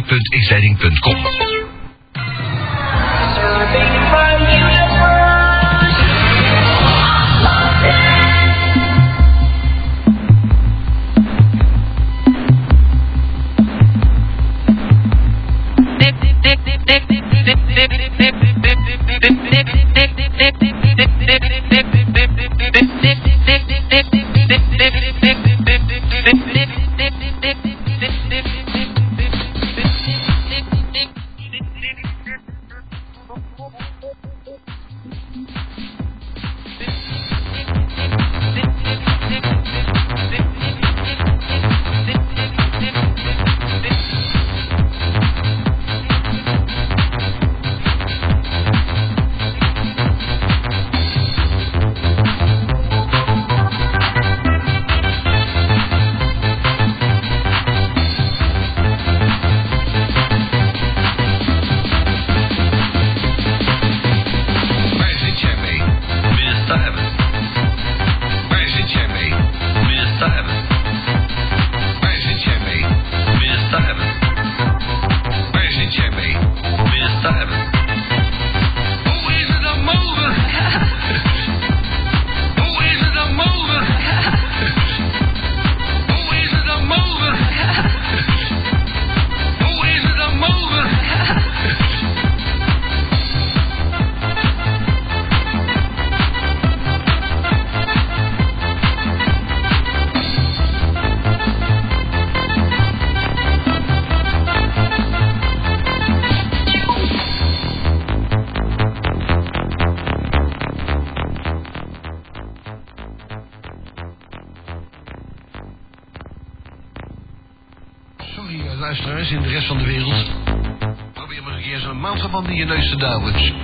[0.00, 1.62] www.exciting.com.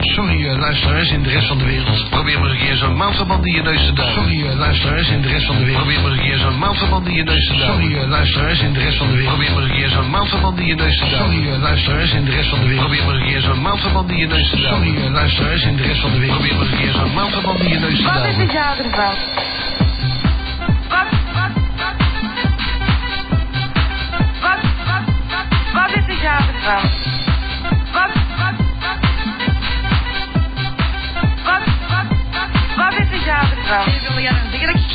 [0.01, 2.09] Sorry, eh, luisteraars in de rest van de wereld.
[2.11, 4.15] Probeer maar eens een keer zo'n maandverband in je neus te douwen.
[4.15, 5.83] Sorry, eh, luisteraars in de rest van de wereld.
[5.83, 7.83] Probeer maar eens een keer zo'n maandverband in je neus te douwen.
[7.83, 9.35] Sorry, eh, luisteraars in de rest van de wereld.
[9.35, 11.33] Probeer maar eens een keer zo'n maandverband in je neus te douwen.
[11.33, 12.87] Sorry, eh, luisteraars in de rest van de wereld.
[12.87, 14.87] Probeer maar eens een keer zo'n maandverband in je neus te douwen.
[14.87, 16.39] Sorry, eh, luisteraars in de rest van de wereld.
[16.39, 18.79] Probeer maar eens een keer zo'n maandverband in je neus te Wat is het jou
[18.85, 19.17] ervan?
[25.73, 27.08] Wat, is het jou ervan?
[33.69, 34.88] Wow.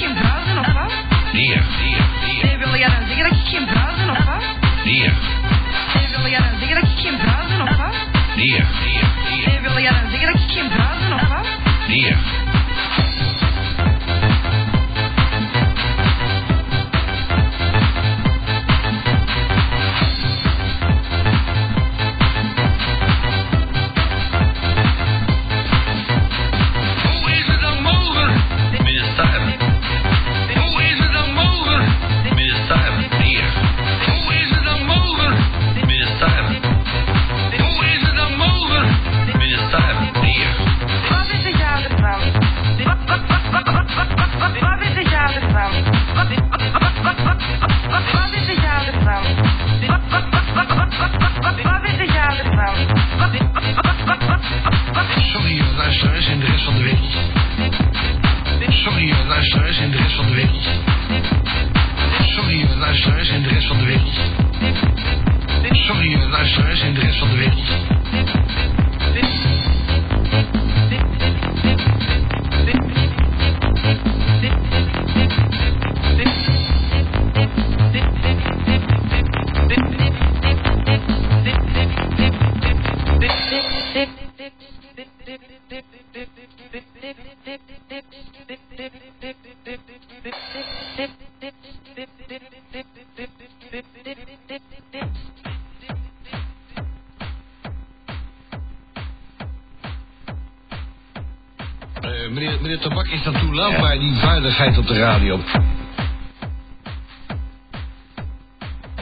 [102.30, 105.40] Meneer, meneer Tabak, is dat toelaatbaar, die vuiligheid op de radio?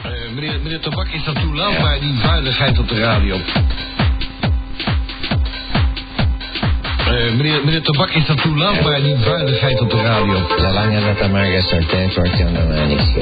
[0.02, 3.36] Eh, meneer, meneer Tabak, is dat toelaatbaar, die vuiligheid op de radio?
[6.98, 10.46] Eh, meneer, meneer Tabak, is dat toelaatbaar, die vuiligheid op de radio?
[10.56, 13.12] Zolang dat er maar gesorteerd wordt, kan er mij niks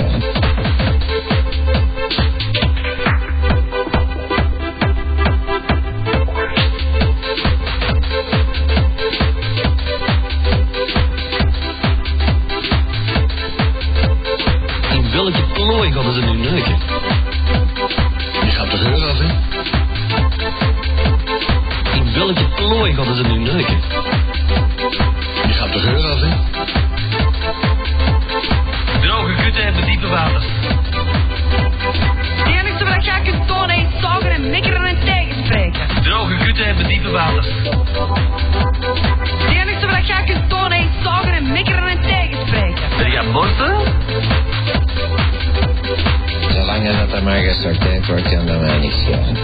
[47.31, 49.35] Marga Sartén sorteando a maldición.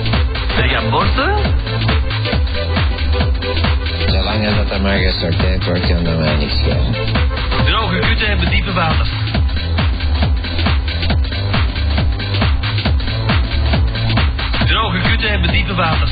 [0.57, 1.27] De bolsa?
[4.09, 6.95] Zolang het dat de Marga Sartén sorteando niet maldición.
[7.65, 9.07] Droge kutten hebben diepe water.
[14.67, 16.09] Droge kutten hebben diepe water.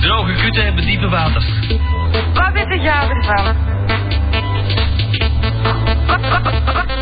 [0.00, 1.42] Droge kutten hebben diepe water.
[2.34, 3.67] Wat is de jager van?
[6.08, 6.97] ハハハハ!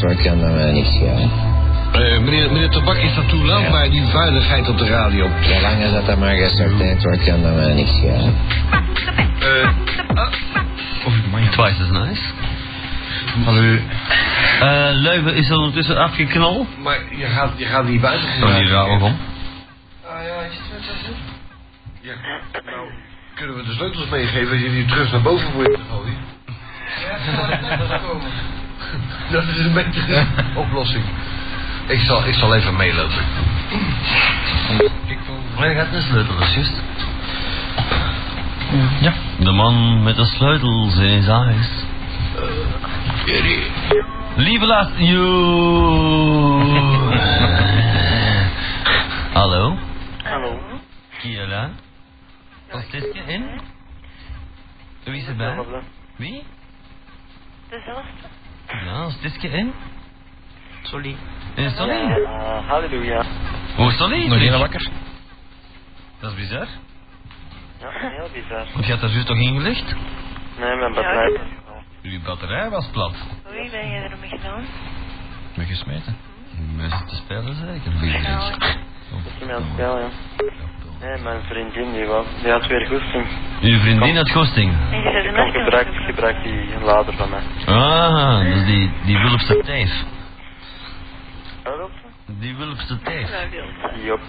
[0.00, 1.30] Wordt, kan dat mij niks schelen.
[1.92, 5.28] Eh, meneer, meneer Tabak, is dat toelaatbaar, die vuiligheid op de radio?
[5.40, 8.34] Zolang dat er maar gesorteerd wordt, kan dat mij niks schelen.
[11.50, 12.22] Twice as nice.
[13.44, 13.78] Hallo.
[14.60, 16.66] Eh, Leuven is er ondertussen afgeknald.
[16.82, 18.28] Maar je gaat, je gaat niet buiten.
[18.42, 19.02] Oh, die raar om.
[19.02, 19.12] Ah
[20.02, 21.12] ja, is het zo?
[22.00, 22.14] Ja,
[22.66, 22.88] nou,
[23.34, 26.16] kunnen we de sleutels meegeven als je die terug naar boven voor je te gooien?
[29.32, 30.26] Dat is een beetje de
[30.62, 31.04] oplossing.
[31.86, 33.24] Ik zal, ik zal even meelopen.
[35.56, 36.82] Maar je gaat een sleutel, dat is juist.
[39.00, 39.12] Ja.
[39.38, 41.68] De man met de sleutels in zijn huis.
[44.36, 44.90] Lieve laat...
[44.96, 45.22] You.
[49.32, 49.78] Hallo?
[50.24, 50.60] Hallo.
[52.72, 53.60] Is dit in?
[55.04, 55.56] Wie is erbij?
[56.16, 56.42] Wie?
[57.68, 58.33] Dezelfde?
[58.82, 59.72] Ja, is dit in?
[60.82, 61.16] Sorry.
[61.54, 62.20] Is Solly?
[62.20, 63.24] Uh, halleluja.
[63.76, 64.26] Hoe is Solly?
[64.26, 64.90] Nog geen wakker?
[66.20, 66.66] Dat is bizar.
[67.80, 68.66] Ja, heel bizar.
[68.72, 69.94] Want je had daar juist toch ingelegd?
[70.58, 71.40] Nee, mijn batterij is
[72.02, 73.14] Uw batterij was plat.
[73.50, 74.64] Wie ben je ermee gedaan?
[75.54, 76.16] Ben gesmeten?
[76.76, 77.92] Mensen te spelen zeker.
[78.02, 80.08] Is Dat is iemand spel, ja.
[81.04, 83.26] Nee, mijn vriendin die, wou, die had weer goesting.
[83.60, 84.72] Uw vriendin had goesting.
[84.90, 87.42] Een gebruikt, gebruikt die lader van mij.
[87.66, 90.04] Ah, dus die, die Wulpse teef.
[91.62, 91.90] Wat op?
[92.40, 93.30] Die Wulpse teef.
[94.04, 94.20] Jop.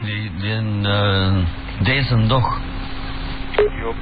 [0.00, 2.60] Die, die een, eh, deze dag.
[3.56, 3.96] Jop.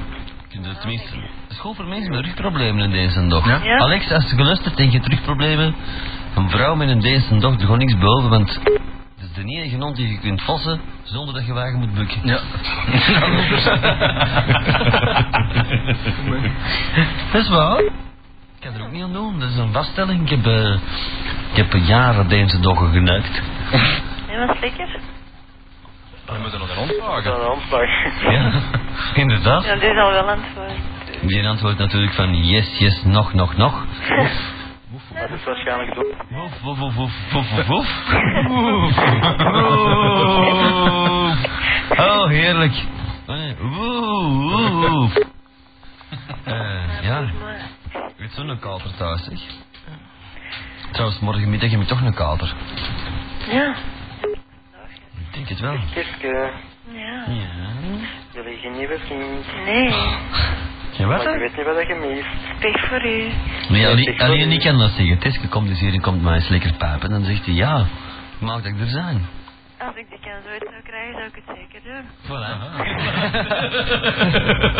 [0.81, 3.47] Tenminste, het is goed voor mensen met rugproblemen in deze dag.
[3.47, 3.61] Ja?
[3.63, 3.77] Ja.
[3.77, 5.75] Alex, als je geluisterd en je hebt rugproblemen,
[6.35, 8.61] een vrouw met een deze dag, er gewoon niks boven, want
[9.37, 12.19] de enige hond die je kunt vassen zonder dat je wagen moet bukken.
[12.23, 12.41] Ja.
[17.33, 17.79] Dat is waar.
[17.81, 17.91] Ik
[18.61, 20.23] kan er ook niet aan doen, dat is een vaststelling.
[20.23, 20.73] Ik heb, eh,
[21.53, 23.43] ik heb jaren deze doggen geneukt.
[24.29, 24.99] Ja, wat lekker.
[26.27, 27.33] We moeten nog een hond Dat vragen.
[27.33, 27.89] is een omslag.
[28.33, 28.53] Ja,
[29.23, 29.65] inderdaad.
[29.65, 30.45] Ja, die is al wel worden.
[31.21, 33.85] Die antwoordt natuurlijk van yes, yes, nog, nog, nog.
[35.29, 36.15] Dat is waarschijnlijk dood.
[36.29, 37.89] Woef, woef, woef, woef, woef, woef, woef.
[41.99, 42.73] Oh, heerlijk.
[43.27, 43.37] Oh.
[43.61, 45.15] Woef, woef, woef.
[46.45, 47.21] Eh, ja,
[47.93, 49.39] ik weet zo'n kater thuis, zeg.
[50.93, 52.55] Trouwens, morgenmiddag heb ik toch een kater.
[53.51, 53.75] Ja.
[55.29, 55.77] Ik denk het wel.
[55.93, 56.51] Kirske,
[56.93, 57.25] Ja.
[57.29, 57.69] Ja.
[58.33, 59.47] jullie geen nieuwe vriend.
[59.65, 59.95] Nee.
[60.99, 61.25] Ja, wat?
[61.25, 62.61] Maar je weet niet wat je mist.
[62.61, 63.31] Pech voor u.
[63.69, 65.19] Nee, alleen, alleen ik kan dat zeggen.
[65.19, 67.11] Teske komt dus hier en komt mij eens lekker pijpen.
[67.11, 67.85] Dan zegt hij, ja,
[68.39, 69.27] maak dat ik er zijn.
[69.79, 72.05] Als ik de kans ooit zou krijgen, zou ik het zeker doen.
[72.27, 72.51] Voilà.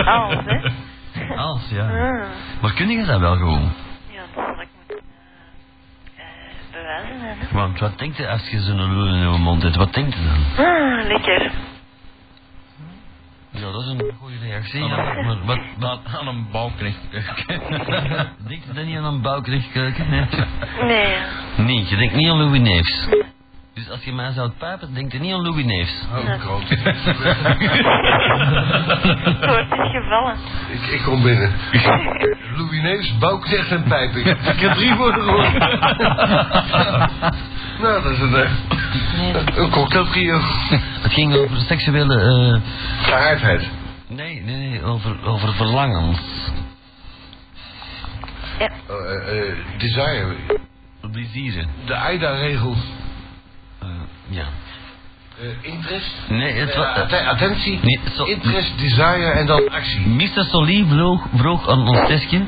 [0.17, 1.37] Als, hè?
[1.37, 1.87] Als, ja.
[1.89, 2.27] Ah.
[2.61, 3.73] Maar kun je dat wel gewoon?
[4.11, 5.05] Ja, dat zal ik moeten
[6.17, 6.27] eh, eh,
[6.73, 7.35] bewijzen, hè.
[7.53, 9.77] Want wat denkt je als je zo'n lul in je mond hebt?
[9.77, 10.67] Wat denkt je dan?
[10.67, 11.51] Ah, lekker.
[13.61, 14.85] Ja, dat is een goede reactie.
[14.85, 16.99] Ja, maar wat, wat, Aan een bouwknecht.
[18.49, 20.11] denkt je dan niet aan een bouwkrichtkeuken?
[20.11, 20.27] Nee.
[20.83, 21.17] Nee.
[21.57, 23.09] nee, je denkt niet aan Louis Neefs.
[23.75, 26.07] Dus als je mij zou pijpen, denk je niet aan Louis Neefs.
[26.13, 26.69] Oh, groot.
[26.69, 26.83] Het
[29.47, 30.37] woord is gevallen.
[30.73, 31.53] ik, ik kom binnen.
[32.57, 34.27] Louis Neefs, Bouknecht en Pijping.
[34.27, 35.53] Ik heb drie woorden gehoord.
[37.81, 38.51] Nou, dat is een, eh,
[39.57, 40.39] een cocktailtrio.
[41.03, 42.21] Het ging over seksuele...
[42.21, 42.71] eh
[43.07, 43.69] Gehaardheid.
[44.09, 46.19] nee, nee, nee, over, over verlangens.
[48.59, 48.69] Ja.
[48.89, 50.35] Eh, eh, desire.
[51.13, 51.67] Plezieren.
[51.87, 52.75] De AIDA-regel.
[53.83, 53.89] Eh,
[54.29, 54.45] ja.
[55.41, 56.15] Eh, interest.
[56.29, 56.87] Nee, het was...
[56.87, 57.79] atten- attentie.
[57.83, 60.01] Nee, Interest, desire en dan actie.
[60.09, 60.45] Mr.
[60.51, 62.43] Solie vroeg, vroeg aan ons testje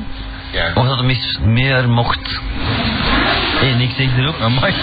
[0.51, 0.71] Ja.
[0.73, 2.39] of dat hem eens meer mocht.
[3.61, 4.39] En ik zeg erop...
[4.41, 4.73] Amai.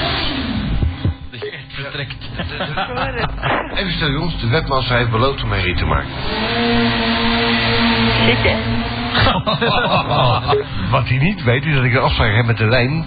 [2.36, 3.78] Dat.
[3.78, 6.10] Even stil jongens, de webmaster heeft beloofd om mij rit te maken.
[10.90, 13.04] Wat hij niet weet is dat ik een afspraak heb met de lijn.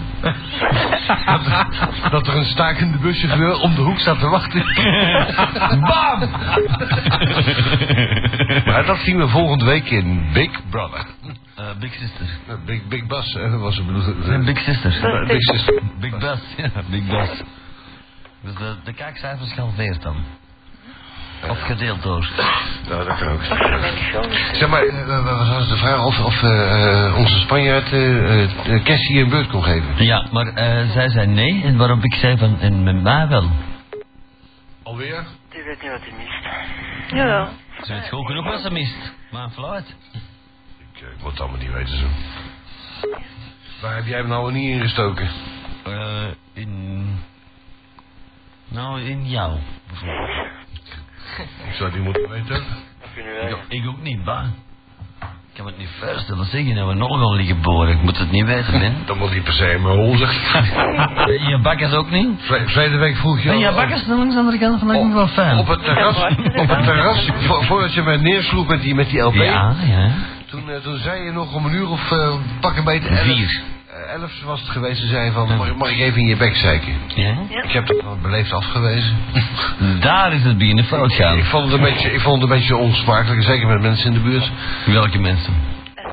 [1.26, 4.64] dat, dat er een stakende buschauffeur om de hoek staat te wachten.
[5.88, 6.30] Bam!
[8.64, 11.06] maar dat zien we volgende week in Big Brother.
[11.54, 12.26] Eh, Big Sister.
[12.48, 14.44] Eh, Big, Big Bas, hè, was het bedoeld.
[14.44, 15.04] Big Sister.
[15.04, 15.82] Eh, Big Sister.
[16.00, 17.42] Big Bus, ja, Big Bus.
[18.42, 20.16] Dus de, de kijkcijfers gehalveerd dan.
[21.48, 22.28] Of gedeeld door.
[22.88, 23.48] Nou, dat kan ook.
[23.80, 24.54] Mijn.
[24.56, 28.42] Zeg maar, eh, wat was de vraag of, of eh, eh, onze Spanjaard eh
[28.74, 30.04] eh, Cassie een beurt kon geven?
[30.04, 33.50] Ja, maar eh, zij zei nee, en waarop ik zei van, en met mij wel.
[34.82, 35.24] Alweer?
[35.50, 36.46] Die weet niet wat hij mist.
[37.14, 37.48] Jawel.
[37.82, 39.12] Ze weet gewoon genoeg wat ze mist.
[39.30, 39.94] Maar een fluit.
[40.78, 42.06] Ik, eh, ik moet het allemaal niet weten zo.
[43.80, 45.28] Waar heb jij hem nou niet ingestoken?
[45.84, 47.18] Eh, in...
[48.70, 49.58] Nou, in jou,
[49.88, 50.48] bijvoorbeeld.
[51.68, 52.62] Ik zou het niet moeten weten.
[53.48, 54.44] Ik, ik ook niet, ba.
[55.20, 56.44] Ik kan me het niet voorstellen.
[56.44, 57.92] Zeg je nou we nog liggen boren?
[57.96, 58.94] Ik moet het niet weten, man.
[59.06, 60.64] Dan moet hij per se in mijn hol zeggen.
[61.50, 62.48] Je bakkers ook niet?
[62.48, 63.48] Week vroeg je...
[63.48, 65.58] Ben je bakkers dan langs de andere kant van de wel fijn?
[65.58, 66.16] op het terras,
[66.54, 69.34] op het terras vo- voordat je mij neersloeg met die, met die LP.
[69.34, 70.10] Ja, ja.
[70.46, 73.20] Toen, eh, toen zei je nog om een uur of uh, pak een beetje elf.
[73.20, 73.62] Vier.
[74.10, 75.00] Eh, elf was het geweest.
[75.00, 76.94] Ze zei van, mag, mag ik even in je bek zeiken?
[77.14, 77.36] Ja?
[77.62, 79.16] Ik heb dat wel beleefd afgewezen.
[80.00, 81.38] Daar is het beginnen fout gaan.
[81.38, 84.12] Ik vond, het een beetje, ik vond het een beetje onsmakelijk, zeker met mensen in
[84.12, 84.50] de buurt.
[84.86, 85.54] Welke mensen?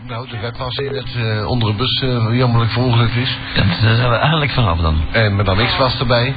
[0.07, 3.37] Nou, de webwas in het eh, onder een bus eh, jammerlijk verongelukt is.
[3.55, 5.01] Dat, daar zijn we eigenlijk vanaf dan.
[5.11, 6.33] En Madame X was erbij.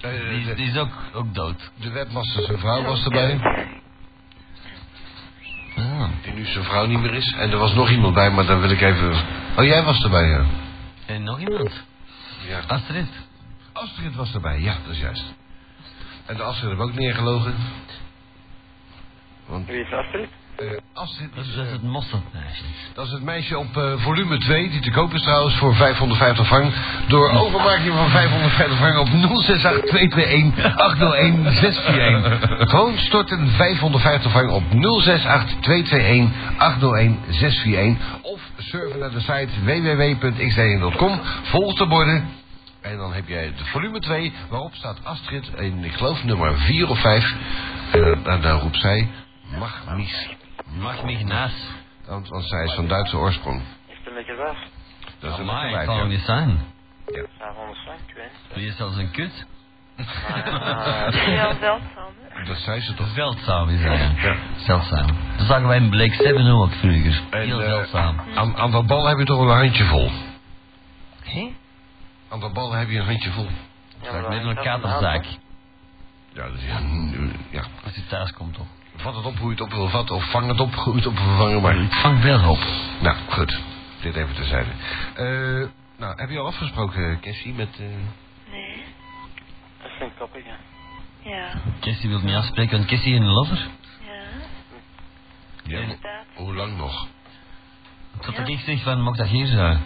[0.00, 1.70] Eh, Die, de, die is ook, ook dood.
[1.80, 3.38] de webmaster zijn vrouw was erbij.
[5.76, 6.08] Ah.
[6.22, 7.32] Die nu zijn vrouw niet meer is.
[7.32, 9.10] En er was nog iemand bij, maar dan wil ik even...
[9.56, 10.44] Oh, jij was erbij, ja.
[11.06, 11.84] En nog iemand?
[12.48, 12.60] ja.
[12.66, 13.08] Astrid.
[13.72, 15.34] Astrid was erbij, ja, dat is juist.
[16.26, 17.54] En de Astrid heb ook neergelogen.
[19.46, 20.28] Want Wie is Astrid?
[20.56, 22.64] Eh, Astrid Dat is, dat is het mosterdmeisje.
[22.94, 26.46] dat is het meisje op eh, volume 2, die te koop is trouwens voor 550
[26.46, 26.74] frank.
[27.08, 32.70] Door overmaking van 550 frank op 068 221 801 641.
[32.70, 38.20] Gewoon storten 550 frank op 068 221 801 641.
[38.22, 41.20] Of surfen naar de site www.xdn.com.
[41.42, 42.28] Volg de borden.
[42.80, 46.88] En dan heb jij de volume 2, waarop staat Astrid in, ik geloof, nummer 4
[46.88, 47.34] of 5.
[47.92, 49.08] En dan, dan roept zij,
[49.58, 50.28] mag mis.
[50.78, 51.74] Mag me naast.
[52.06, 53.62] Want, want zij is van Duitse oorsprong.
[53.86, 54.56] Is het een beetje was?
[55.18, 56.04] Dat is een lekker ik kan ja.
[56.04, 56.60] niet zijn.
[57.38, 58.54] 500 frank, ik weet het.
[58.54, 59.46] Wie is zelfs een kut?
[59.96, 62.44] Heel zeldzaam, hè?
[62.44, 63.08] Dat zei ze toch?
[63.08, 64.12] Zeldzaam is hij.
[64.16, 64.36] Ja.
[64.56, 65.06] Zeldzaam.
[65.36, 67.22] Dat zagen wij in Blake 7 ook vroeger.
[67.30, 68.20] En, Heel eh, zeldzaam.
[68.34, 70.10] Aan, aan dat bal heb je toch wel een handje vol.
[71.22, 71.52] Hé?
[72.28, 73.48] Aan dat bal heb je een handje vol.
[74.02, 75.24] ja, dat is een katerzaak.
[76.32, 76.80] Ja, dat is, ja,
[77.50, 77.62] ja.
[77.84, 78.66] Als hij thuis komt toch.
[79.02, 80.14] Vat het op hoe je het op wil vatten.
[80.16, 81.62] Of vang het op hoe je het op wil vangen.
[81.62, 81.76] Maar...
[81.76, 82.58] Ik vang wel op.
[83.00, 83.60] Nou, goed.
[84.00, 84.70] Dit even terzijde.
[85.14, 85.68] Eh
[85.98, 87.68] nou, heb je al afgesproken, Cassie, met...
[87.78, 87.86] eh,
[88.50, 88.84] Nee.
[89.82, 90.50] Dat is een koppige.
[91.22, 91.50] Ja.
[91.80, 93.56] Kessie wil me afspreken, want Kessie een lover.
[93.56, 94.12] Ja.
[95.64, 96.24] ja, Inderdaad.
[96.34, 97.06] hoe lang nog?
[98.20, 99.80] Tot dat ik zeg van, mag dat hier zijn?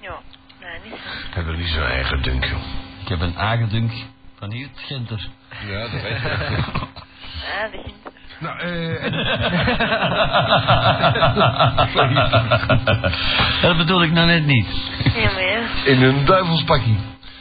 [0.00, 0.18] Ja.
[0.60, 1.26] Nee, niet zo.
[1.28, 2.62] Ik heb er niet zo'n eigen dunk, joh.
[3.02, 3.92] Ik heb een aangedunk
[4.38, 5.28] van hier het Genter.
[5.66, 6.64] Ja, dat weet je.
[7.62, 7.94] Ah, begint.
[8.38, 9.04] Nou, eh...
[9.04, 9.12] en-
[13.62, 14.66] dat bedoel ik nou net niet.
[15.14, 15.60] Ja, maar.
[15.84, 16.98] In een duivelspakkie.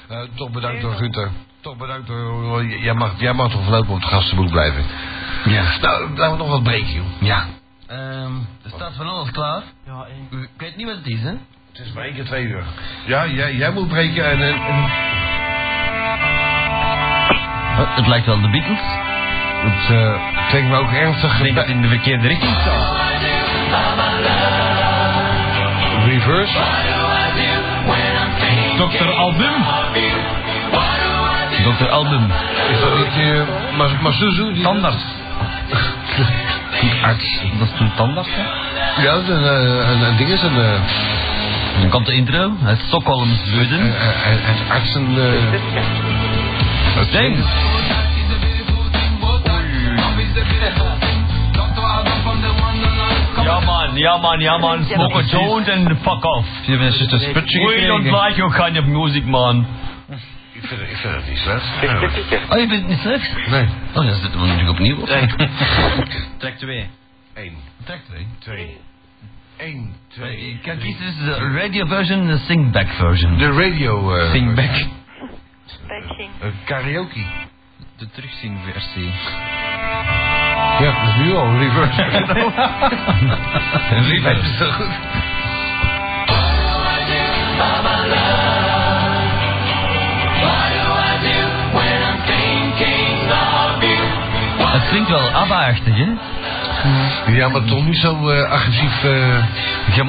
[0.10, 1.30] Eh, toch bedankt door Gunther.
[1.62, 2.64] Toch bedankt door...
[2.66, 4.84] j- Jij mag, jij mag toch voorlopig op het gastenboek blijven.
[5.46, 5.64] Ja.
[5.82, 7.06] Nou, laten we nog wat breken, joh.
[7.20, 7.46] Ja.
[7.88, 8.32] Ehm,
[8.64, 9.62] er staat van alles klaar.
[9.86, 11.30] Ja, Ik weet niet wat het is, hè?
[11.30, 11.40] Het
[11.86, 12.64] is maar één keer twee uur.
[13.06, 14.42] Ja, jij, jij moet breken en...
[14.42, 15.14] en, en-
[17.80, 18.80] Oh, het lijkt wel de Beatles.
[19.64, 20.14] Het eh
[20.50, 21.38] klinkt me ook ernstig...
[21.38, 23.04] Ik denk dat het in de verkeerde richting staat.
[26.06, 26.58] Reverse.
[28.78, 29.10] Dr.
[29.14, 29.54] Album.
[31.64, 31.90] Dr.
[31.90, 32.32] Album.
[32.72, 33.42] Is dat niet uh,
[33.78, 34.54] Mas Masuzu?
[34.54, 35.04] Die Tandarts.
[37.04, 37.40] Arts.
[37.60, 38.44] Dat is toen tandarts, hè?
[39.04, 40.58] Ja, dat is een, eh, een, een ding is een...
[40.58, 40.80] eh,
[41.80, 43.80] Dan komt de intro uit Stockholm, Zweden.
[43.80, 45.06] een, een, een artsen...
[46.96, 47.38] het Ding.
[53.96, 54.86] Man, ja man, ja man.
[54.86, 56.48] Smoke a joint and fuck off.
[56.66, 59.66] Je bent juist een sputje We don't like your kind of music, man.
[60.54, 61.66] Ik vind, het- ik vind het niet slecht.
[62.52, 63.48] Oh, je vindt het niet slecht?
[63.50, 63.64] Nee.
[63.88, 65.06] Oh, dan zitten we natuurlijk opnieuw op.
[66.38, 66.90] Trek 2.
[67.34, 68.28] Eén, Trek twee.
[68.40, 68.78] twee.
[69.58, 70.48] Eén, twee.
[70.52, 73.38] Je kan kiezen tussen de radio version en de singback version.
[73.38, 74.16] De radio...
[74.16, 74.86] eh, Singback.
[75.88, 76.30] Backing.
[76.42, 77.24] eh, karaoke.
[77.98, 79.12] De terugzingversie.
[80.80, 82.04] Ja, dat is nu al reverse.
[84.10, 84.50] Reverse.
[84.52, 84.94] is zo goed.
[94.60, 96.08] Het klinkt wel ABBA-achtig, hè?
[97.32, 99.04] Ja, maar toch niet zo eh, agressief...
[99.04, 99.44] eh,
[99.96, 100.04] Je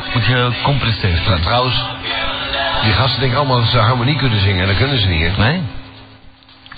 [1.29, 1.85] nou, trouwens,
[2.83, 4.61] die gasten denken allemaal dat ze harmonie kunnen zingen.
[4.61, 5.43] En dat kunnen ze niet, hè.
[5.43, 5.61] Nee?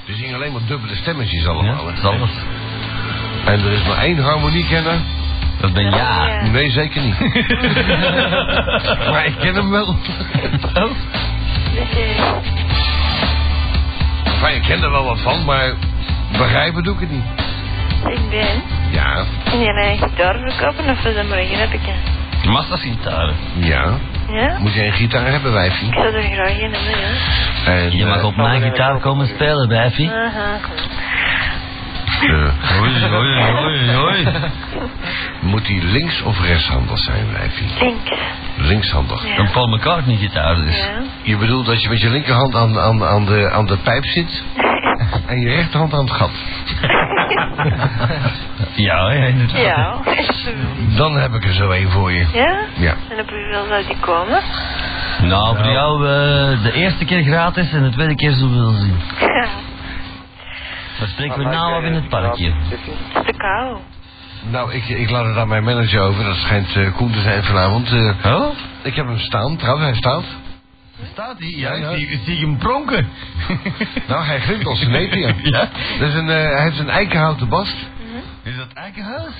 [0.07, 1.75] Ze zingen alleen maar dubbele stemmetjes allemaal.
[1.75, 2.31] Ja, dat is alles.
[3.53, 4.99] En er is maar één harmoniekenner.
[5.61, 6.27] Dat ben ja.
[6.27, 6.51] Ja.
[6.51, 7.19] Nee, zeker niet.
[9.11, 9.97] maar ik ken hem wel.
[10.75, 10.91] Oh.
[14.41, 15.73] Maar ik ken er wel wat van, maar
[16.33, 17.25] begrijpen doe ik het niet.
[18.09, 18.63] ik ben.
[18.91, 21.93] Ja, En jij een gitaar verkopen of dat maar een grappetje?
[22.47, 23.35] Massa's gitaren.
[23.55, 23.99] ja.
[24.33, 24.59] Ja?
[24.59, 25.89] Moet jij een gitaar hebben, wijfie?
[25.89, 27.73] Ik zou er graag in hebben, ja.
[27.73, 30.11] En, Je mag eh, op mijn gitaar komen spelen, wijfie.
[30.11, 30.57] Aha.
[32.23, 34.27] Eh, Oei, oei, oei, oei.
[35.41, 37.69] moet die links- of rechtshandig zijn, wijfie?
[37.81, 38.11] Links.
[38.57, 39.27] Linkshandig.
[39.27, 39.39] Ja.
[39.39, 40.77] Een Paul McCartney gitaar dus.
[40.77, 40.85] Ja.
[41.23, 44.43] Je bedoelt dat je met je linkerhand aan, aan, aan, de, aan de pijp zit
[45.27, 46.31] en je rechterhand aan het gat.
[48.75, 49.61] Ja, ja, inderdaad.
[49.61, 49.97] Ja.
[50.97, 52.27] Dan heb ik er zo één voor je.
[52.33, 52.59] Ja?
[52.75, 52.95] Ja.
[53.09, 54.41] En op hoeveel zou die komen?
[55.23, 58.97] Nou, voor jou eh, de eerste keer gratis en de tweede keer wel zien.
[59.21, 59.47] Ja.
[60.99, 62.53] Dan spreken we nou af in het parkje.
[62.55, 63.79] Het is te kou.
[64.51, 66.25] Nou, ik, ik laat het aan mijn manager over.
[66.25, 67.91] Dat schijnt eh Koen te zijn vanavond.
[67.93, 68.55] Eh, Oh?
[68.83, 70.25] ik heb hem staan, trouwens, hij staat.
[71.13, 71.49] Staat hij?
[71.49, 71.91] Ja, ja.
[71.91, 73.09] Ik zie hem pronken.
[74.09, 75.35] Nou, hij glimt als een neepje.
[75.43, 75.69] Ja?
[75.99, 77.77] Dat is een, eh, hij heeft een eikenhouten bast.
[78.43, 79.33] Is dat eikenhuis?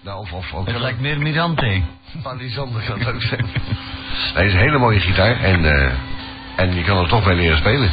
[0.00, 1.82] Nou, of, of ook Het lijkt meer Mirante.
[2.22, 3.46] Palisander kan het ook zijn.
[4.34, 5.92] Hij is een hele mooie gitaar en, eh,
[6.56, 7.90] en je kan er toch bij leren spelen.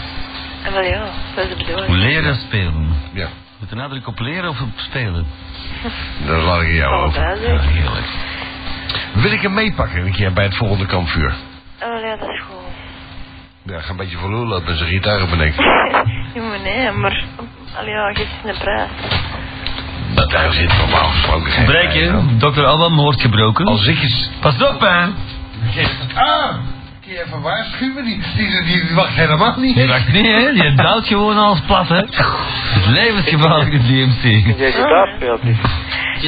[0.64, 1.04] En wel ja,
[1.36, 1.96] dat is de bedoeling.
[1.96, 2.90] Leren spelen.
[3.14, 3.28] Ja.
[3.60, 5.26] Met de nadruk op leren of op spelen?
[6.28, 7.24] Dat laat ik aan jou over.
[7.28, 8.06] dat is- Ja, heerlijk.
[9.14, 11.34] Wil ik hem meepakken een keer bij het volgende kampvuur?
[11.84, 12.56] Oh ja, dat is goed.
[13.74, 15.30] Ja, ga een beetje voor lul lopen en zijn gitaar op.
[15.30, 17.24] Ja, maar nee, maar...
[17.78, 18.90] Allee, ja, geef eens een prijs.
[20.14, 22.36] Dat daar zit normaal gesproken geen Breken, aan.
[22.40, 23.66] dokter Alban hoort gebroken.
[23.66, 24.30] Als ik eens...
[24.42, 25.06] Pas op, hè.
[26.16, 26.56] Ah!
[27.10, 28.04] Je even waarschuwen?
[28.04, 29.76] Die, die, die, die wacht helemaal niet.
[29.76, 30.38] Je wacht niet, hè.
[30.38, 31.96] Je duwt gewoon alles plat, hè.
[31.96, 34.58] Het is levensgevaarlijk, het DMC.
[34.58, 35.58] Jij gitaar speelt niet.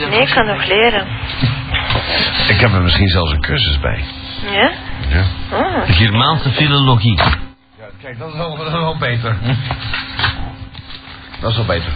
[0.09, 1.07] Nee, ik kan nog leren.
[2.47, 4.03] Ik heb er misschien zelfs een cursus bij.
[4.51, 4.71] Ja?
[5.09, 5.23] Ja.
[5.51, 5.81] Oh.
[5.85, 7.17] Germaanse filologie.
[7.17, 7.25] Ja,
[8.01, 9.37] kijk, dat is wel, dat is wel beter.
[11.41, 11.91] Dat is wel beter.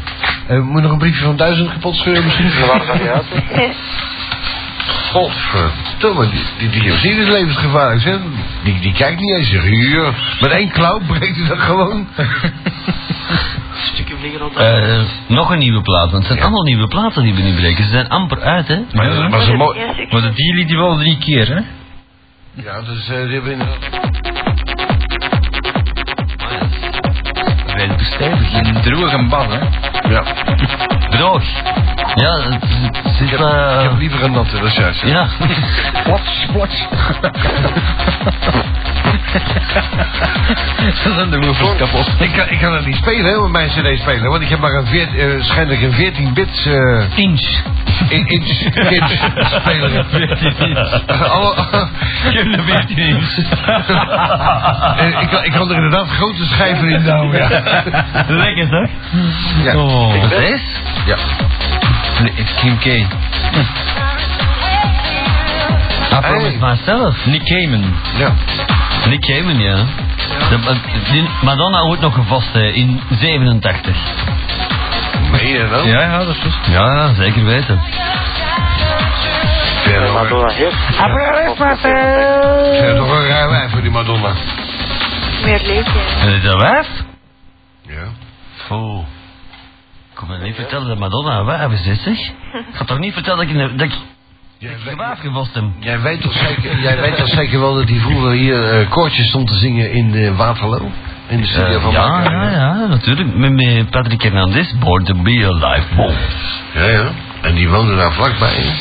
[0.48, 2.50] Eh, moet je nog een briefje van duizend kapot scheuren misschien?
[2.68, 3.26] Waar uit?
[5.16, 8.18] Godverdomme, die, die, die is levensgevaarlijk, hè?
[8.64, 12.08] Die, die kijkt niet eens, zegt, hier, met één klauw breekt hij dat gewoon.
[14.56, 17.84] Eh, nog een nieuwe plaat, want het zijn allemaal nieuwe platen die we nu breken.
[17.84, 18.80] Ze zijn amper uit, hè.
[18.94, 19.32] Maar dat.
[19.32, 21.60] Ja, stuk- Maar de die liet die wel drie keer, hè?
[22.64, 23.78] Ja, dus eh, die hebben we inderdaad...
[27.66, 28.54] Redelijk stevig.
[28.54, 29.60] Een droge bal, hè?
[30.10, 30.24] Ja,
[31.10, 31.44] Droog.
[32.16, 32.64] Ja, het,
[33.04, 33.32] het zit...
[33.32, 35.02] ik eh, heb liever een natte, dat is juist.
[35.06, 35.28] ja.
[36.04, 36.86] Plots, plots.
[41.04, 42.08] Dat zijn de woefers kapot.
[42.20, 44.60] Ik kan, ik kan het niet spelen, hè, met mijn cd spelen, want ik heb
[44.60, 47.62] maar een veert, eh, waarschijnlijk een 14 bits eh Inch.
[48.10, 49.10] in, inch, inch
[49.62, 50.06] speler.
[51.30, 51.90] Alle-
[52.32, 53.38] Kunnen 14 inch.
[55.22, 57.50] Ik, kan, ik kan er inderdaad grote schijven in douwen, ja.
[58.28, 58.86] Lekker, hè?
[59.64, 59.76] Ja.
[59.78, 60.22] Oh.
[60.22, 60.62] Wat is?
[61.06, 61.16] ja.
[62.62, 62.86] Kim K.
[66.12, 67.26] I promise myself.
[67.26, 67.94] Nick Cayman.
[68.18, 68.34] ja.
[69.10, 69.86] Nick Cayman, ja.
[70.50, 70.76] De,
[71.12, 73.98] die Madonna wordt nog gevast hè, in 87.
[75.32, 75.84] Meen je dat?
[75.84, 76.58] Ja, ja, dat is juist.
[76.72, 77.82] Ja, zeker weten.
[79.86, 80.76] Je Madonna heeft...
[82.98, 84.34] toch een raar wijf voor die Madonna?
[85.44, 86.00] Meer leefje.
[86.22, 86.88] En is dat wijf?
[87.82, 88.04] Ja.
[88.70, 89.06] Oh.
[90.16, 92.20] Ik kon me niet vertellen dat Madonna een wijf is, hè, zeg.
[92.20, 93.94] Ik ga toch niet vertellen dat ik, een- dat ik
[94.58, 94.84] Jij weet,
[95.80, 99.28] jij weet toch zeker, jij weet toch zeker wel dat hij vroeger hier eh, koortjes
[99.28, 100.92] stond te zingen in de Waterloo?
[101.28, 103.36] In de studio Eh, van ja, ja, ja, natuurlijk.
[103.36, 105.96] Met, met Patrick Hernandez, Born to be Alive.
[105.96, 106.14] Boom.
[106.74, 107.12] Ja, ja.
[107.42, 108.54] En die woonde daar vlakbij.
[108.56, 108.72] hè?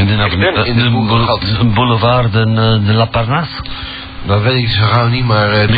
[0.00, 0.12] In de,
[0.64, 1.40] in de de Boerengat.
[1.40, 3.62] boule- boulevard de, eh, de La Parnasse.
[4.26, 5.50] Dat weet ik zo gauw niet, maar...
[5.50, 5.74] eh, het De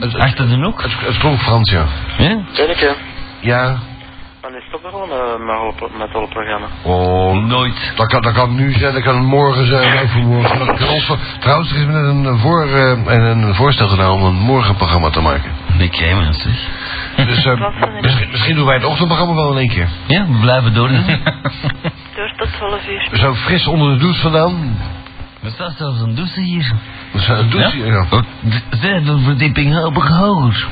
[0.00, 0.82] het- achter de hoek.
[0.82, 1.86] Het, het klonk Frans, ja.
[2.18, 2.38] Ja?
[2.54, 2.94] Kenneke.
[3.40, 3.78] Ja.
[4.60, 6.66] Wanneer stopt er gewoon eh, met alle pro- met alle programma?
[6.82, 7.92] Oh, Nooit.
[7.96, 10.66] dat kan, dat kan nu zijn, dat kan het morgen zijn, overmorgen.
[10.66, 14.22] Dat kan ons- Trouwens, er is net een, voor, eh, en een voorstel gedaan om
[14.22, 15.50] een morgenprogramma te maken.
[15.78, 16.52] Nick Cayman, zeg.
[17.26, 17.60] Dus eh,
[18.02, 19.88] misschien, misschien doen wij het ochtendprogramma wel in één keer.
[20.06, 20.88] Ja, we blijven door.
[22.16, 23.08] Door tot 12 uur.
[23.12, 24.76] Zo fris onder de douche vandaan.
[25.42, 26.72] Er staat zelfs een douche hier.
[27.12, 28.06] We zijn een douche, ja.
[28.80, 30.66] Ja, Oh, verdieping hoog hoger.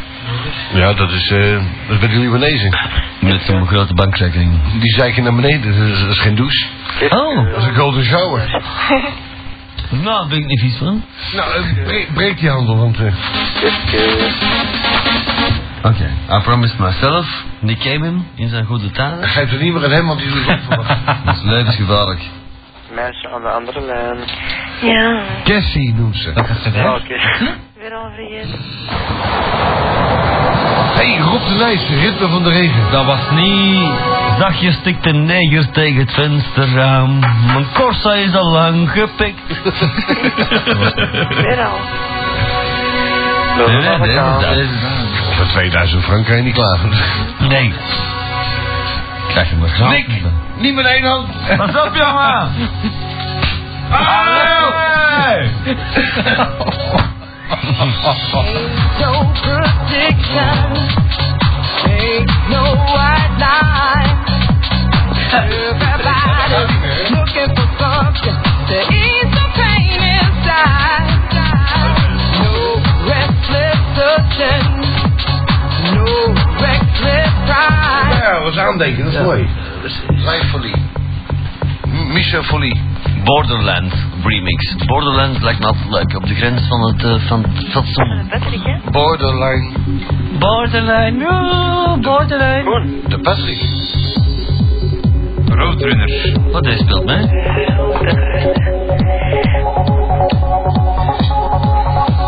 [0.96, 2.78] dat is, eh dat is bij de Libanezen.
[3.28, 4.50] Met zo'n grote bankrekening.
[4.80, 6.66] Die zeiken naar beneden, dat is, dat is geen douche.
[7.10, 8.48] Oh, Dat is een golden shower.
[9.90, 11.04] nou, daar ben ik niet vies van.
[11.34, 12.96] Nou, eh, breek, breek die handel, want...
[12.98, 13.12] eh,
[15.82, 16.10] Oké.
[16.30, 19.28] I promised myself, Nick Cayman, in zijn goede tijden.
[19.28, 20.76] geef het niet meer aan hem, want die doet het voor
[21.24, 22.20] Dat is levensgevaarlijk.
[22.94, 24.18] Meisje aan de andere lijn.
[24.82, 26.32] Ja, Cassie noemt ze.
[26.74, 27.14] Ja, oké.
[27.78, 28.58] weer al vergeten.
[30.94, 32.90] Hé, hey, Rob de Nijs, ritme van de regen.
[32.90, 33.90] Dat was niet...
[34.38, 37.18] Zachtjes stikt de neger tegen het vensterraam.
[37.18, 39.40] Mijn Corsa is al lang gepikt.
[41.42, 41.78] Weer al.
[43.56, 44.72] Nee, nee, deze, deze.
[45.36, 46.90] Voor 2000 frank kan je niet klagen.
[47.38, 47.74] Nee.
[49.28, 49.90] Krijg je maar graag.
[49.90, 50.08] Nick,
[50.58, 51.28] niet met één hand.
[51.56, 52.50] Pas op, jongen!
[53.90, 54.76] Hallo!
[57.48, 60.58] no protection.
[61.88, 64.16] Ain't no white line.
[65.32, 71.08] Everybody's looking for something to ease the pain inside.
[72.36, 72.52] No
[73.08, 74.68] restless searching.
[75.96, 76.08] No
[76.60, 78.18] reckless pride.
[78.22, 79.48] Ja, was aandenken, dat is mooi.
[82.42, 82.76] Folly.
[83.24, 83.92] Borderland
[84.24, 84.86] remix.
[84.86, 86.16] Borderland lijkt me altijd leuk.
[86.16, 88.30] Op de grens van het, eh, van het fatsoen.
[88.90, 89.70] Borderline.
[90.38, 93.00] Borderline, oh, borderline.
[93.08, 93.60] De Patrick.
[95.46, 96.36] Roadrunner.
[96.52, 97.26] Wat deze speelt mee?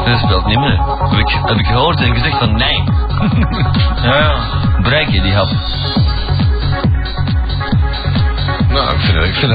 [0.04, 0.78] Deze speelt niet mee.
[1.08, 2.84] Heb ik, heb ik gehoord en gezegd van nee.
[4.04, 4.36] Ja, ja.
[4.82, 5.48] Bereik je die hap.
[8.68, 9.52] Nou, ik vind het, ik vind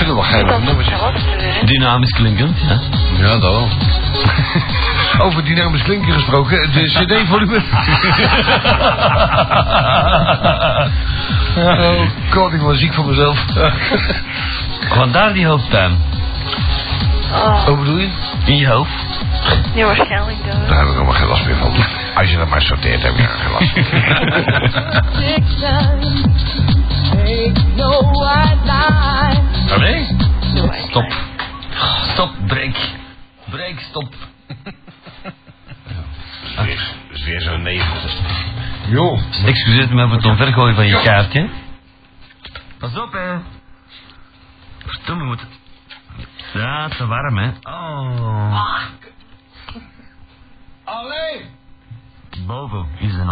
[0.00, 0.54] vind het wel geinig.
[1.64, 2.80] Dynamisch klinkend, ja.
[3.18, 3.68] Ja, dat wel.
[5.26, 7.56] Over dynamisch klinken gesproken, de cd-volume.
[11.56, 13.44] oh god, ik word ziek van mezelf.
[14.88, 15.98] Vandaar die hoofdpijn.
[17.32, 18.08] Oh, Wat bedoel je?
[18.44, 19.24] In je hoofd.
[19.74, 20.60] ja, waarschijnlijk dan.
[20.68, 21.72] Daar heb ik helemaal geen last meer van.
[22.14, 23.74] Als je dat maar sorteert, heb je er geen last
[27.10, 28.70] van.
[29.70, 30.06] Allee?
[30.88, 31.12] Stop.
[32.12, 32.78] Stop, breek.
[33.50, 34.14] Breek, stop.
[36.56, 36.94] Dat is,
[37.24, 37.86] weer zo'n negen.
[38.88, 39.20] Joh.
[39.44, 41.48] Excuseer me voor het omvergooien van je kaartje.
[42.78, 43.38] Pas op, hè.
[44.86, 45.46] Verdomme, moet...
[46.52, 47.50] Ja, te warm, hè.
[47.62, 48.62] Oh.
[50.84, 51.44] Allee!
[52.46, 53.28] Boven is een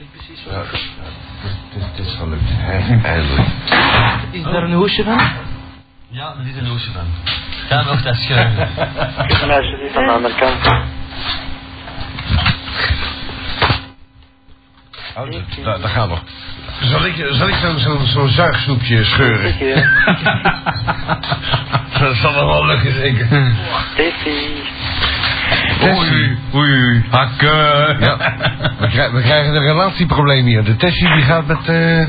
[0.00, 0.10] alleen.
[0.52, 0.72] Ja, het
[1.76, 2.42] is, het is gelukt.
[2.44, 3.48] hè, Eindelijk.
[4.30, 5.20] Is daar een hoesje van?
[6.08, 7.06] Ja, dat is een hoesje van.
[7.68, 8.68] Ga nog dat schuiven.
[8.74, 10.66] Het meisje zit aan de andere kant.
[15.16, 16.22] Oh, dat, dat, dat gaat nog.
[16.80, 19.58] Zal ik, zal ik dan zo'n zo'n zuigsnoepje scheuren?
[22.00, 23.28] dat zal nog wel lukken, zeker.
[25.80, 26.38] Tessie.
[26.54, 27.98] Oei, oei, hakken.
[28.00, 28.16] Ja,
[28.78, 30.64] we, krijgen, we krijgen een relatieprobleem hier.
[30.64, 31.68] De Tessie die gaat met...
[31.68, 32.06] eh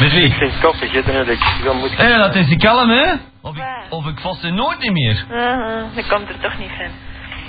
[0.00, 0.22] Met wie?
[0.22, 0.52] Ik vind
[1.02, 1.96] dat ik wel moet...
[1.96, 3.12] Hé, dat is die kalm, hè?
[3.40, 5.24] Of ik, of ik vast er nooit niet meer.
[5.30, 6.90] Uh, dat komt er toch niet van.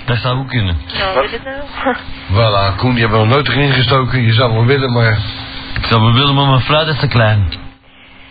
[0.04, 0.76] Dat zou ook kunnen.
[0.98, 1.66] Nou, weet het wel.
[2.30, 4.22] Voilà, Koen, je hebt er nog nooit erin gestoken.
[4.22, 5.18] Je zou wel willen, maar...
[5.76, 7.48] Ik zou wel willen, maar mijn fruit is te klein.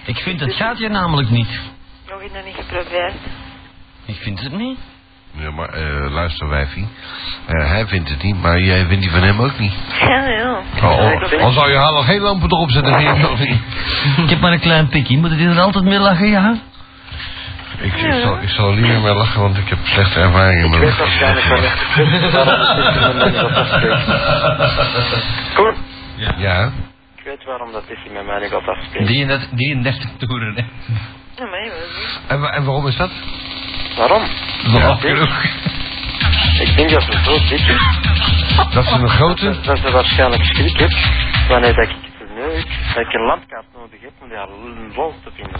[0.05, 1.59] Ik vind het gaat hier namelijk niet.
[2.09, 3.13] Nog iets nog niet geprobeerd.
[4.05, 4.77] Ik vind het niet.
[5.31, 6.87] Ja, maar eh, luister, wijfie.
[7.45, 9.73] Eh, hij vindt het niet, maar jij vindt die van hem ook niet.
[9.99, 10.59] Ja, ja.
[10.83, 13.39] Oh, oh, al zou je haar nog geen lampen erop zetten, vind je het nog
[13.39, 13.57] niet.
[14.23, 15.17] Ik heb maar een klein pikje.
[15.17, 16.55] Moet ik er altijd mee lachen, ja?
[17.79, 20.69] Ik, ik, zal, ik zal er niet meer mee lachen, want ik heb slechte ervaringen
[20.69, 21.79] met Ik weet waarschijnlijk wel echt.
[25.55, 25.73] Koen,
[26.37, 26.71] Ja.
[27.15, 29.05] ik weet waarom dat is met mij niet gaat afspreken.
[29.07, 30.61] 33, 33 toeren, hè.
[31.35, 31.69] Ja, maar.
[32.27, 33.11] En, en waarom is dat?
[33.97, 34.21] Waarom?
[34.63, 34.97] Ja,
[36.61, 37.77] Ik denk dat ze zo zitten.
[38.73, 39.55] Dat ze een grote...
[39.61, 41.07] Dat ze waarschijnlijk schrik heeft
[41.47, 44.47] wanneer dat ik verneuk, dat ik een landkaart nodig heb om die haar
[44.95, 45.59] lol te vinden.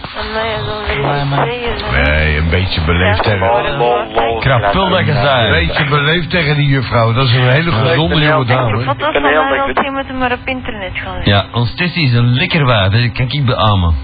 [1.91, 3.77] Nee, een beetje beleefd tegen...
[3.77, 4.39] Lol.
[4.39, 7.13] Krapul dat je Een beetje beleefd tegen die juffrouw.
[7.13, 8.83] Dat is een hele gezonde jonge dame.
[8.83, 11.33] Foto's van heel mij ik- je moeten maar op internet gaan zien.
[11.33, 12.89] Ja, ons Tessie is een hè.
[12.89, 13.95] dat kan ik beamen.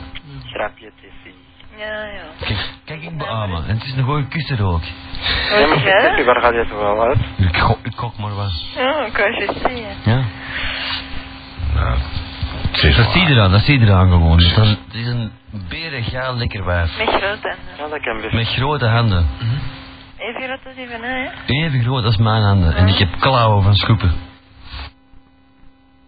[1.78, 2.46] Ja, ja.
[2.46, 3.66] Kijk, kijk ik beamen.
[3.68, 4.82] En het is een goede kusser ook.
[5.50, 5.84] Ja, maar?
[5.84, 7.18] Tessie, waar gaat je zo wel uit?
[7.38, 8.52] Ik gok, ik gok maar wat.
[8.76, 9.78] Ja, ik wou je zeggen.
[10.06, 10.22] Ja.
[11.74, 11.98] Nou,
[12.96, 14.38] Dat zie je eraan, dat zie je eraan gewoon.
[14.38, 15.32] Het is een, het is een
[15.70, 16.98] berengaal lekker wijf.
[16.98, 17.56] Met groot en.
[17.78, 18.34] Ja, dat kan best.
[18.34, 19.28] Met grote handen.
[20.18, 21.54] Even groot als die van mij, hè?
[21.66, 22.76] Even groot als mijn handen.
[22.76, 24.12] En ik heb klauwen van schoepen.